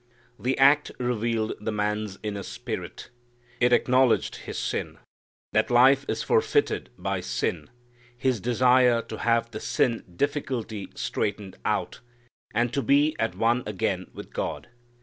[0.39, 3.11] The act revealed the man's inner spirit.
[3.59, 4.97] It acknowledged his sin,
[5.53, 7.69] that life is forfeited by sin,
[8.17, 11.99] his desire to have the sin difficulty straightened out,
[12.51, 14.69] and to be at one again with God.